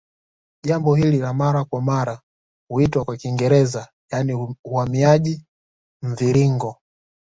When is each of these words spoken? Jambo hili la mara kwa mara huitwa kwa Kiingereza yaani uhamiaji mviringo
Jambo 0.63 0.95
hili 0.95 1.17
la 1.19 1.33
mara 1.33 1.65
kwa 1.65 1.81
mara 1.81 2.21
huitwa 2.69 3.05
kwa 3.05 3.17
Kiingereza 3.17 3.87
yaani 4.11 4.55
uhamiaji 4.65 5.45
mviringo 6.03 6.77